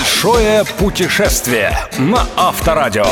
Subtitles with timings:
[0.00, 3.04] Большое путешествие на Авторадио.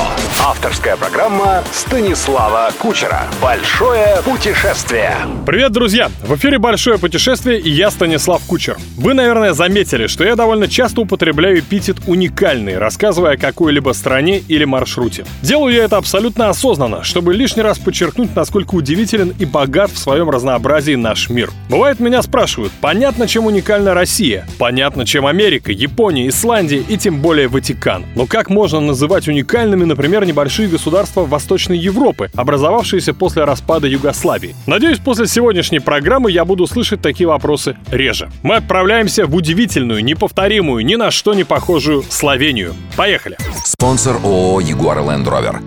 [0.42, 3.24] Авторская программа Станислава Кучера.
[3.42, 5.14] Большое путешествие.
[5.44, 6.10] Привет, друзья!
[6.22, 8.78] В эфире «Большое путешествие» и я Станислав Кучер.
[8.96, 14.64] Вы, наверное, заметили, что я довольно часто употребляю эпитет «уникальный», рассказывая о какой-либо стране или
[14.64, 15.26] маршруте.
[15.42, 20.30] Делаю я это абсолютно осознанно, чтобы лишний раз подчеркнуть, насколько удивителен и богат в своем
[20.30, 21.50] разнообразии наш мир.
[21.68, 24.46] Бывает, меня спрашивают, понятно, чем уникальна Россия?
[24.58, 28.04] Понятно, чем Америка, Япония, Исландия и тем более Ватикан.
[28.14, 34.54] Но как можно называть уникальными, например, небольшие государства Восточной Европы, образовавшиеся после распада Югославии?
[34.66, 38.30] Надеюсь, после сегодняшней программы я буду слышать такие вопросы реже.
[38.42, 42.74] Мы отправляемся в удивительную, неповторимую, ни на что не похожую Словению.
[42.96, 43.36] Поехали!
[43.64, 45.60] Спонсор ООО «Ягуар Ленд Ровер».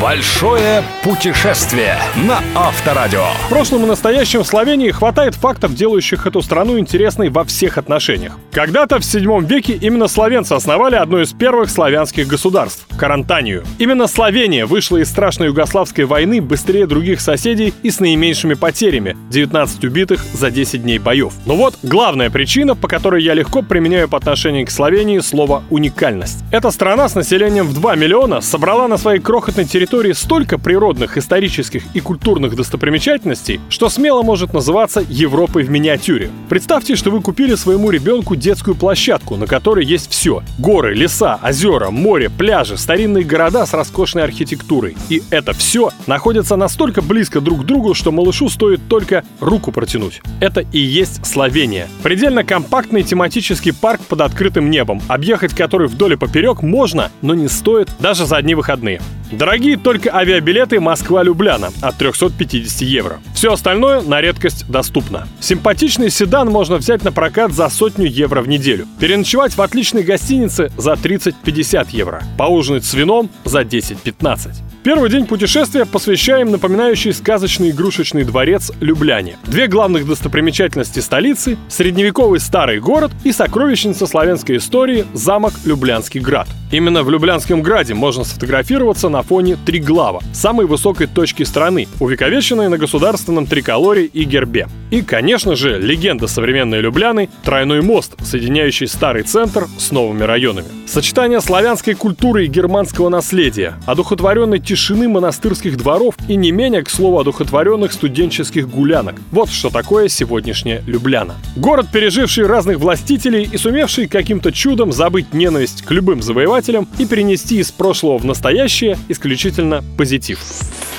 [0.00, 3.24] Большое путешествие на Авторадио.
[3.46, 8.32] В прошлом и настоящем в Словении хватает фактов, делающих эту страну интересной во всех отношениях.
[8.50, 13.64] Когда-то в 7 веке именно словенцы основали одно из первых славянских государств– Карантанию.
[13.78, 19.84] Именно Словения вышла из страшной югославской войны быстрее других соседей и с наименьшими потерями– 19
[19.84, 21.32] убитых за 10 дней боев.
[21.46, 26.44] Но вот главная причина, по которой я легко применяю по отношению к Словении слово «уникальность».
[26.50, 31.82] Эта страна с населением в 2 миллиона собрала на своей крохотной территории столько природных, исторических
[31.94, 36.30] и культурных достопримечательностей, что смело может называться Европой в миниатюре.
[36.48, 40.42] Представьте, что вы купили своему ребенку детскую площадку, на которой есть все.
[40.58, 44.94] Горы, леса, озера, море, пляжи, старинные города с роскошной архитектурой.
[45.08, 50.20] И это все находится настолько близко друг к другу, что малышу стоит только руку протянуть.
[50.40, 51.88] Это и есть Словения.
[52.02, 57.48] Предельно компактный тематический парк под открытым небом, объехать который вдоль и поперек можно, но не
[57.48, 59.00] стоит даже за одни выходные.
[59.38, 63.18] Дорогие только авиабилеты Москва-Любляна от 350 евро.
[63.34, 65.26] Все остальное на редкость доступно.
[65.40, 68.86] Симпатичный седан можно взять на прокат за сотню евро в неделю.
[69.00, 72.22] Переночевать в отличной гостинице за 30-50 евро.
[72.38, 74.52] Поужинать с вином за 10-15.
[74.84, 79.36] Первый день путешествия посвящаем напоминающий сказочный игрушечный дворец Любляне.
[79.44, 86.46] Две главных достопримечательности столицы– средневековый старый город и сокровищница славянской истории– замок Люблянский град.
[86.70, 92.78] Именно в Люблянском граде можно сфотографироваться на фоне Триглава, самой высокой точки страны, увековеченной на
[92.78, 94.68] государственном триколоре и гербе.
[94.90, 100.68] И, конечно же, легенда современной Любляны– тройной мост, соединяющий старый центр с новыми районами.
[100.86, 107.18] Сочетание славянской культуры и германского наследия, одухотворенной тишины монастырских дворов и не менее, к слову,
[107.18, 109.16] одухотворенных студенческих гулянок.
[109.32, 111.34] Вот что такое сегодняшняя Любляна.
[111.56, 117.58] Город, переживший разных властителей и сумевший каким-то чудом забыть ненависть к любым завоевателям и перенести
[117.58, 120.40] из прошлого в настоящее исключительно позитив.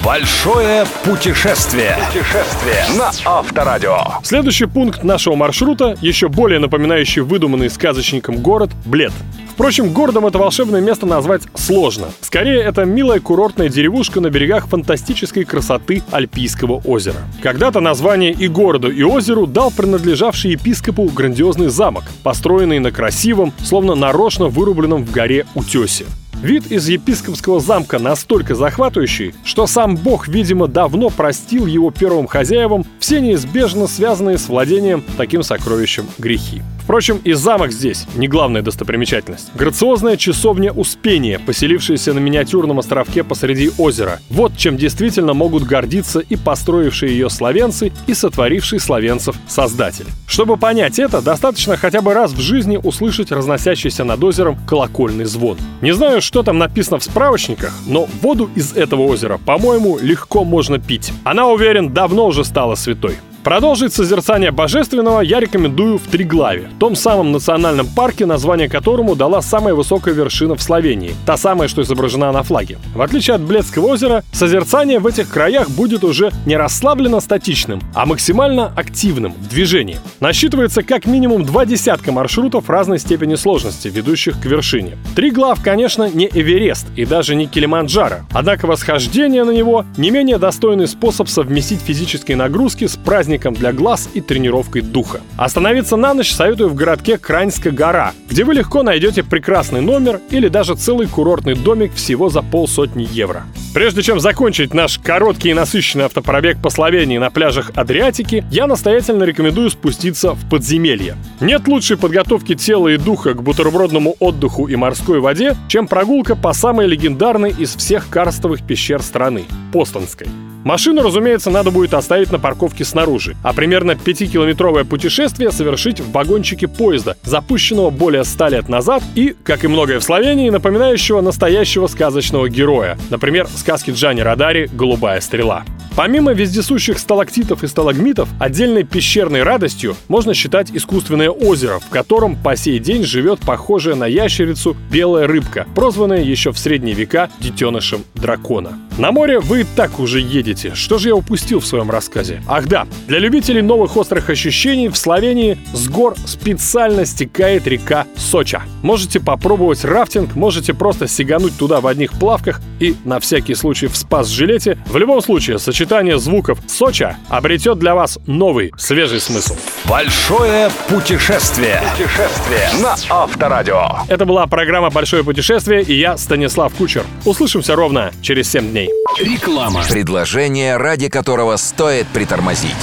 [0.03, 1.98] Большое путешествие.
[2.08, 3.98] Путешествие на Авторадио.
[4.24, 9.14] Следующий пункт нашего маршрута, еще более напоминающий выдуманный сказочником город Блед.
[9.50, 12.08] Впрочем, городом это волшебное место назвать сложно.
[12.20, 17.20] Скорее, это милая курортная деревушка на берегах фантастической красоты Альпийского озера.
[17.42, 23.96] Когда-то название и городу, и озеру дал принадлежавший епископу грандиозный замок, построенный на красивом, словно
[23.96, 26.06] нарочно вырубленном в горе утесе.
[26.45, 32.85] Вид из епископского замка настолько захватывающий, что сам бог, видимо, давно простил его первым хозяевам
[33.00, 36.61] все неизбежно связанные с владением таким сокровищем грехи.
[36.85, 39.50] Впрочем, и замок здесь не главная достопримечательность.
[39.56, 44.19] Грациозная часовня Успения, поселившаяся на миниатюрном островке посреди озера.
[44.29, 50.06] Вот чем действительно могут гордиться и построившие ее словенцы, и сотворивший словенцев создатель.
[50.28, 55.57] Чтобы понять это, достаточно хотя бы раз в жизни услышать разносящийся над озером колокольный звон.
[55.81, 60.78] Не знаю, что там написано в справочниках, но воду из этого озера, по-моему, легко можно
[60.78, 61.12] пить.
[61.24, 63.18] Она, уверен, давно уже стала святой.
[63.45, 69.75] Продолжить созерцание божественного я рекомендую в Триглаве, том самом национальном парке, название которому дала самая
[69.75, 72.79] высокая вершина в Словении, та самая, что изображена на флаге.
[72.95, 78.07] В отличие от Бледского озера, созерцание в этих краях будет уже не расслабленно статичным, а
[78.07, 80.00] максимально активным, в движении.
[80.19, 84.98] Насчитывается как минимум два десятка маршрутов разной степени сложности, ведущих к вершине.
[85.15, 90.88] Триглав, конечно, не Эверест и даже не Килиманджаро, однако восхождение на него не менее достойный
[90.88, 95.22] способ совместить физические нагрузки с праздником праздником для глаз и тренировкой духа.
[95.38, 100.48] Остановиться на ночь советую в городке Краньская гора, где вы легко найдете прекрасный номер или
[100.48, 103.44] даже целый курортный домик всего за полсотни евро.
[103.74, 109.26] Прежде чем закончить наш короткий и насыщенный автопробег по Словении на пляжах Адриатики, я настоятельно
[109.26, 111.18] рекомендую спуститься в подземелье.
[111.42, 116.54] Нет лучшей подготовки тела и духа к бутербродному отдыху и морской воде, чем прогулка по
[116.54, 119.44] самой легендарной из всех карстовых пещер страны–
[119.74, 120.28] Постонской.
[120.65, 126.67] Машину, разумеется, надо будет оставить на парковке снаружи, а примерно 5-километровое путешествие совершить в вагончике
[126.67, 132.50] поезда, запущенного более 100 лет назад и, как и многое в Словении, напоминающего настоящего сказочного
[132.50, 132.97] героя.
[133.12, 135.65] Например, сказки Джани Радари «Голубая стрела».
[135.95, 142.57] Помимо вездесущих сталактитов и сталагмитов, отдельной пещерной радостью можно считать искусственное озеро, в котором по
[142.57, 148.77] сей день живет похожая на ящерицу белая рыбка, прозванная еще в средние века детенышем дракона.
[148.97, 150.74] На море вы так уже едете.
[150.75, 152.41] Что же я упустил в своем рассказе?
[152.45, 158.63] Ах да, для любителей новых острых ощущений в Словении с гор специально стекает река Соча.
[158.83, 163.95] Можете попробовать рафтинг, можете просто сигануть туда в одних плавках и на всякий случай в
[163.95, 164.77] спас-жилете.
[164.88, 169.56] В любом случае, сочетание сочетание звуков Соча обретет для вас новый, свежий смысл.
[169.88, 171.80] Большое путешествие.
[171.92, 173.84] Путешествие на Авторадио.
[174.08, 177.04] Это была программа «Большое путешествие» и я, Станислав Кучер.
[177.24, 178.90] Услышимся ровно через 7 дней.
[179.20, 179.84] Реклама.
[179.88, 182.76] Предложение, ради которого стоит притормозить.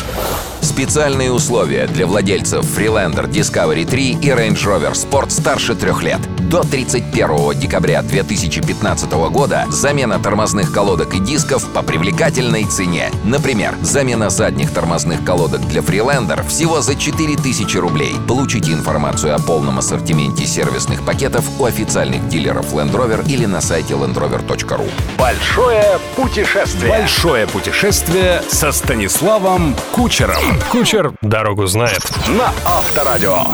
[0.62, 6.20] Специальные условия для владельцев Freelander Discovery 3 и Range Rover Sport старше трех лет.
[6.48, 13.10] До 31 декабря 2015 года замена тормозных колодок и дисков по привлекательной цене.
[13.24, 18.16] Например, замена задних тормозных колодок для Freelander всего за 4000 рублей.
[18.28, 23.94] Получите информацию о полном ассортименте сервисных пакетов у официальных дилеров Land Rover или на сайте
[23.94, 24.90] landrover.ru.
[25.18, 26.90] Большое путешествие.
[26.90, 30.42] Большое путешествие со Станиславом Кучером.
[30.70, 32.02] Кучер дорогу знает.
[32.28, 33.44] На Авторадио.